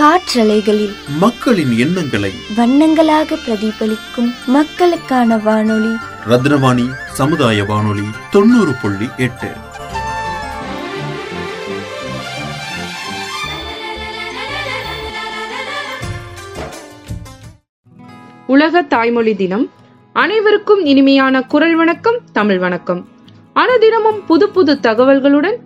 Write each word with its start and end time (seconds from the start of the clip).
காற்றலைகளில் 0.00 0.94
மக்களின் 1.18 1.78
எண்ணங்களை 1.78 2.32
வண்ணங்களாக 2.56 3.36
பிரதிபலிக்கும் 3.46 4.34
மக்களுக்கான 4.46 5.38
வானொலி. 5.38 5.94
ரத்னவாணி 6.28 6.88
சமுதாய 7.12 7.64
வானொலி 7.64 8.02
தொண்ணூறு 8.30 8.72
புள்ளி 8.82 9.08
எட்டு. 9.16 9.50
உலக 18.46 18.82
தாய்மொழி 18.82 19.36
தினம். 19.36 19.70
அனைவருக்கும் 20.12 20.84
இனிமையான 20.84 21.42
குரல் 21.42 21.76
வணக்கம் 21.76 22.20
தமிழ் 22.32 22.58
வணக்கம். 22.58 23.08
அனுதினமும் 23.54 24.26
புது 24.26 24.48
புது 24.48 24.78
தகவல்களுடன் 24.82 25.56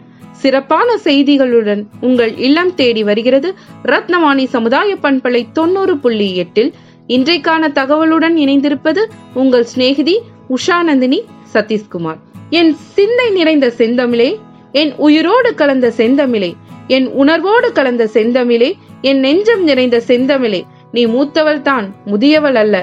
சிறப்பான 0.40 0.88
செய்திகளுடன் 1.04 1.82
உங்கள் 2.00 2.32
இல்லம் 2.36 2.74
தேடி 2.74 3.02
வருகிறது. 3.02 3.48
ரத்னவாணி 3.84 4.44
சமுதாய 4.44 4.90
பண்பலை 5.02 5.42
தொண்ணூறு 5.52 5.94
புள்ளி 5.98 6.28
எட்டில். 6.36 6.70
இன்றைக்கான 7.08 7.68
தகவலுடன் 7.72 8.36
இணைந்திருப்பது 8.44 9.02
உங்கள் 9.34 9.64
சிநேகிதி 9.64 10.14
உஷாநந்தினி 10.48 11.18
சதீஷ்குமார். 11.54 12.20
என் 12.50 12.72
சிந்தை 12.94 13.28
நிறைந்த 13.30 13.66
செந்தமிழே 13.78 14.30
என் 14.72 14.92
உயிரோடு 14.96 15.50
கலந்த 15.54 15.92
செந்தமிழே 15.96 16.50
என் 16.86 17.06
உணர்வோடு 17.22 17.68
கலந்த 17.72 18.04
செந்தமிழே 18.12 18.70
என் 19.00 19.20
நெஞ்சம் 19.20 19.62
நிறைந்த 19.62 19.96
செந்தமிழே 20.06 20.60
நீ 20.92 21.02
மூத்தவள் 21.06 21.62
தான் 21.62 21.86
முதியவள் 22.06 22.58
அல்ல 22.62 22.76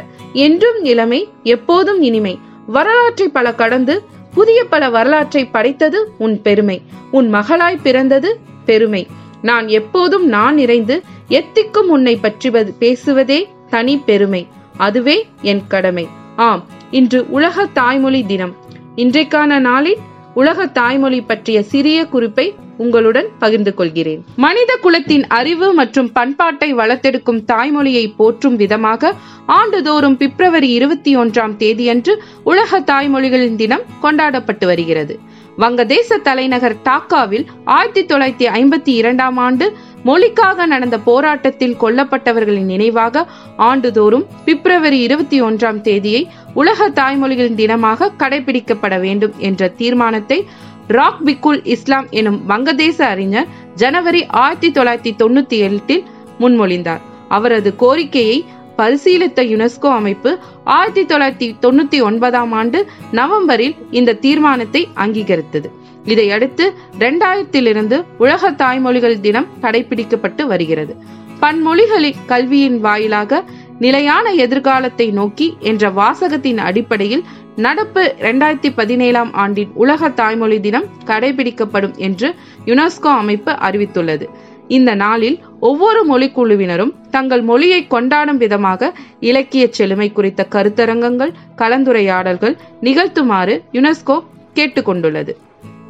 என்றும் 0.46 0.80
இளமை 0.84 1.20
எப்போதும் 1.44 2.02
இனிமை. 2.02 2.34
வரலாற்றை 2.68 3.28
பல 3.28 3.48
கடந்து 3.54 3.96
புதிய 4.34 4.66
பல 4.66 4.90
வரலாற்றை 4.90 5.46
படைத்தது 5.46 6.14
உன் 6.18 6.42
பெருமை. 6.42 6.82
உன் 7.12 7.34
மகளாய் 7.34 7.82
பிறந்தது 7.84 8.40
பெருமை. 8.66 9.08
நான் 9.42 9.68
எப்போதும் 9.68 10.26
நான் 10.28 10.56
நிறைந்து 10.56 11.04
எத்திக்கும் 11.30 11.90
உன்னை 11.90 12.16
பற்றி 12.16 12.50
பேசுவதே 12.80 13.48
தனி 13.70 13.98
பெருமை. 13.98 14.48
அதுவே 14.78 15.28
என் 15.42 15.62
கடமை. 15.68 16.08
ஆம் 16.36 16.66
இன்று 16.92 17.30
உலக 17.30 17.66
தாய்மொழி 17.66 18.26
தினம். 18.26 18.56
இன்றைக்கான 18.96 19.60
நாளில் 19.60 19.98
உலக 20.34 20.66
தாய்மொழி 20.68 21.22
பற்றிய 21.22 21.64
சிறிய 21.64 22.06
குறிப்பை 22.06 22.56
உங்களுடன் 22.78 23.28
பகிர்ந்து 23.40 23.74
கொள்கிறேன். 23.74 24.26
மனித 24.36 24.78
குலத்தின் 24.82 25.28
அறிவு 25.28 25.74
மற்றும் 25.74 26.12
பண்பாட்டை 26.12 26.76
வளர்த்தெடுக்கும் 26.76 27.44
தாய்மொழியை 27.46 28.14
போற்றும் 28.18 28.56
விதமாக 28.56 29.14
ஆண்டுதோறும் 29.46 30.18
பிப்ரவரி 30.18 30.70
இருபத்தி 30.70 31.18
ஒன்றாம் 31.18 31.58
தேதியன்று 31.58 32.16
உலக 32.44 32.80
தாய்மொழிகளின் 32.80 33.56
தினம் 33.56 33.86
கொண்டாடப்பட்டு 34.02 34.68
வருகிறது. 34.68 35.20
வங்கதேச 35.60 36.22
தலைநகர் 36.22 36.76
டாக்காவில் 36.84 37.46
ஆயிரத்தி 37.64 38.06
தொள்ளாயிரத்தி 38.06 38.48
ஐம்பத்தி 38.48 38.94
இரண்டாம் 38.94 39.38
ஆண்டு 39.38 39.74
மொழிக்காக 40.06 40.66
நடந்த 40.66 40.98
போராட்டத்தில் 40.98 41.76
கொல்லப்பட்டவர்களின் 41.80 42.66
நினைவாக 42.66 43.26
ஆண்டுதோறும் 43.58 44.26
பிப்ரவரி 44.46 45.00
இருபத்தி 45.00 45.42
ஒன்றாம் 45.42 45.82
தேதியை 45.82 46.28
உலக 46.54 46.90
தாய்மொழிகளின் 46.90 47.56
தினமாக 47.56 48.12
கடைபிடிக்கப்பட 48.18 49.00
வேண்டும் 49.00 49.32
என்ற 49.38 49.68
தீர்மானத்தை 49.68 50.48
ராக் 50.88 51.22
பிக்குல் 51.26 51.60
இஸ்லாம் 51.64 52.08
எனும் 52.10 52.50
வங்கதேச 52.50 53.02
அறிஞர் 53.02 53.48
ஜனவரி 53.76 54.26
ஆயிரத்தி 54.26 54.72
தொள்ளாயிரத்தி 54.72 55.16
தொண்ணூத்தி 55.22 55.58
எட்டில் 55.58 56.04
முன்மொழிந்தார். 56.40 57.00
அவரது 57.30 57.76
கோரிக்கையை 57.76 58.46
பரிசீலித்த 58.78 59.44
யுனெஸ்கோ 59.44 59.90
அமைப்பு 59.90 60.40
ஆயிரத்தி 60.64 61.16
தொள்ளாயிரத்தி 61.16 61.58
தொண்ணூத்தி 61.66 62.04
ஒன்பதாம் 62.04 62.52
ஆண்டு 62.52 62.88
நவம்பரில் 63.12 63.76
இந்த 63.92 64.14
தீர்மானத்தை 64.14 64.88
அங்கீகரித்தது. 64.96 65.70
இதையடுத்து 66.06 66.74
இரண்டாயிரத்திலிருந்து 67.00 68.04
உலக 68.18 68.52
தாய்மொழிகள் 68.52 69.20
தினம் 69.20 69.48
கடைபிடிக்கப்பட்டு 69.62 70.42
வருகிறது. 70.42 70.96
பன்மொழிகளின் 71.42 72.16
கல்வியின் 72.26 72.80
வாயிலாக 72.80 73.44
நிலையான 73.84 74.28
எதிர்காலத்தை 74.44 75.08
நோக்கி 75.12 75.48
என்ற 75.70 75.90
வாசகத்தின் 75.90 76.60
அடிப்படையில் 76.68 77.24
நடப்பு 77.56 78.02
இரண்டாயிரத்தி 78.20 78.70
பதினேழாம் 78.76 79.32
ஆண்டின் 79.34 79.72
உலக 79.74 80.10
தாய்மொழி 80.10 80.58
தினம் 80.60 80.88
கடைபிடிக்கப்படும் 81.06 81.96
என்று 82.08 82.30
யுனெஸ்கோ 82.66 83.12
அமைப்பு 83.22 83.52
அறிவித்துள்ளது. 83.68 84.26
இந்த 84.68 84.92
நாளில் 84.96 85.38
ஒவ்வொரு 85.60 86.02
மொழிக்குழுவினரும் 86.12 86.94
தங்கள் 87.10 87.42
மொழியை 87.42 87.80
கொண்டாடும் 87.88 88.38
விதமாக 88.38 88.92
இலக்கிய 89.20 89.64
செழுமை 89.72 90.08
குறித்த 90.12 90.48
கருத்தரங்கங்கள் 90.50 91.34
கலந்துரையாடல்கள் 91.58 92.56
நிகழ்த்துமாறு 92.82 93.56
யுனெஸ்கோ 93.74 94.18
கேட்டுக்கொண்டுள்ளது. 94.56 95.34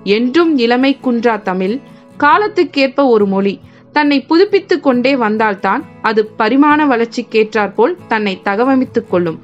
என்றும் 0.03 0.53
இளமை 0.57 0.91
குன்றா 1.03 1.35
தமிழ் 1.41 1.75
காலத்துக்கேற்ப 2.19 3.07
ஒரு 3.07 3.25
மொழி 3.25 3.53
தன்னை 3.91 4.22
புதுப்பித்துக் 4.22 4.84
கொண்டே 4.84 5.16
வந்தால்தான் 5.16 5.85
அது 6.02 6.25
பரிமாண 6.38 6.85
வளர்ச்சிக்கேற்றாற்போல் 6.85 7.96
தன்னை 8.07 8.41
தகவமைத்துக் 8.46 9.09
கொள்ளும். 9.09 9.40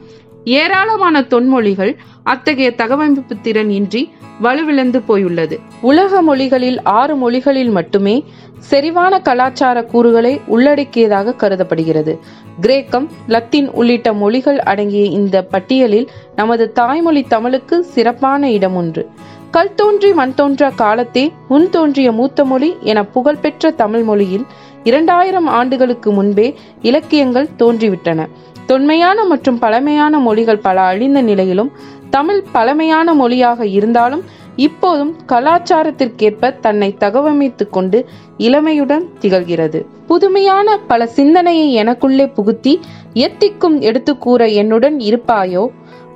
ஏராளமான 0.48 1.22
தொன்மொழிகள் 1.22 1.94
அத்தகைய 2.24 2.70
தகவமைப்பு 2.78 3.42
திறன் 3.42 3.70
இன்றி 3.70 4.02
வலுவிழந்து 4.42 5.00
போயுள்ளது. 5.02 5.60
உலக 5.82 6.22
மொழிகளில் 6.22 6.78
ஆறு 6.84 7.16
மொழிகளில் 7.16 7.70
மட்டுமே 7.70 8.24
செறிவான 8.70 9.20
கலாச்சார 9.22 9.84
கூறுகளை 9.84 10.42
உள்ளடக்கியதாக 10.48 11.36
கருதப்படுகிறது. 11.36 12.20
கிரேக்கம் 12.62 13.08
லத்தீன் 13.28 13.70
உள்ளிட்ட 13.70 14.14
மொழிகள் 14.14 14.60
அடங்கிய 14.60 15.04
இந்த 15.20 15.44
பட்டியலில் 15.44 16.08
நமது 16.36 16.72
தாய்மொழி 16.72 17.24
தமிழுக்கு 17.24 17.84
சிறப்பான 17.84 18.52
இடம் 18.52 18.76
ஒன்று 18.76 19.10
கல் 19.52 19.76
தோன்றி 19.76 20.14
மண் 20.14 20.34
தோன்றா 20.34 20.70
காலத்தே 20.78 21.26
முன் 21.48 21.70
தோன்றிய 21.70 22.12
மூத்த 22.12 22.46
மொழி 22.46 22.76
என 22.82 23.04
புகழ்பெற்ற 23.06 23.72
தமிழ் 23.72 24.04
மொழியில் 24.04 24.46
இரண்டாயிரம் 24.84 25.48
ஆண்டுகளுக்கு 25.48 26.12
முன்பே 26.12 26.48
இலக்கியங்கள் 26.82 27.50
தோன்றிவிட்டன. 27.60 28.22
தொன்மையான 28.68 29.26
மற்றும் 29.26 29.60
பழமையான 29.60 30.20
மொழிகள் 30.20 30.58
பல 30.58 30.82
அழிந்த 30.82 31.22
நிலையிலும் 31.22 31.72
தமிழ் 32.10 32.44
பழமையான 32.52 33.14
மொழியாக 33.14 33.68
இருந்தாலும் 33.68 34.24
இப்போதும் 34.56 35.16
கலாச்சாரத்திற்கேற்ப 35.28 36.60
தன்னை 36.60 36.96
தகவமைத்துக் 37.00 37.70
கொண்டு 37.70 38.06
இளமையுடன் 38.38 39.06
திகழ்கிறது. 39.22 39.86
புதுமையான 40.08 40.78
பல 40.78 41.08
சிந்தனையை 41.08 41.84
எனக்குள்ளே 41.84 42.32
புகுத்தி 42.34 42.80
எத்திக்கும் 43.14 43.80
எடுத்து 43.80 44.18
கூற 44.18 44.48
என்னுடன் 44.48 44.98
இருப்பாயோ? 44.98 45.68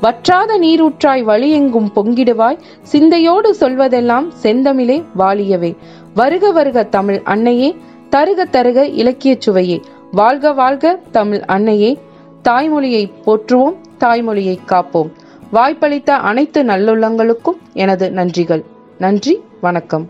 வற்றாத 0.02 0.58
நீரூற்றாய் 0.58 1.24
வழியெங்கும் 1.24 1.92
பொங்கிடுவாய்? 1.96 2.60
சிந்தையோடு 2.82 3.56
சொல்வதெல்லாம் 3.60 4.32
செந்தமிழே 4.44 5.04
வாலியவே. 5.18 5.76
வருக 6.16 6.52
வருக 6.52 6.84
தமிழ் 6.84 7.22
அன்னையே 7.24 7.76
தருக 8.10 8.46
தருக 8.46 8.84
இலக்கிய 8.84 9.36
சுவையே. 9.40 9.82
வாழ்க 10.12 10.54
வாழ்க 10.54 11.00
தமிழ் 11.12 11.42
அன்னையே 11.46 11.98
தாய்மொழியை 12.44 13.12
போற்றுவோம் 13.26 13.76
தாய்மொழியை 14.00 14.58
காப்போம். 14.66 15.12
வாய்ப்பளித்த 15.52 16.16
அனைத்து 16.16 16.64
நல்லுள்ளங்களுக்கும் 16.64 17.58
எனது 17.74 18.10
நன்றிகள். 18.10 18.64
நன்றி 18.98 19.40
வணக்கம். 19.62 20.10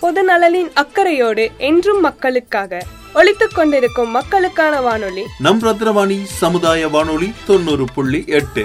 பொது 0.00 0.22
நலனின் 0.22 0.72
அக்கறையோடு 0.74 1.50
என்றும் 1.56 2.00
மக்களுக்காக 2.00 2.82
ஒழித்துக் 3.14 3.52
கொண்டிருக்கும் 3.54 4.10
மக்களுக்கான 4.10 4.80
வானொலி. 4.80 5.22
நம் 5.38 5.58
ரத்னவாணி 5.58 6.22
சமுதாய 6.24 6.88
வானொலி 6.88 7.32
தொண்ணூறு 7.46 7.84
புள்ளி 7.94 8.24
எட்டு. 8.26 8.64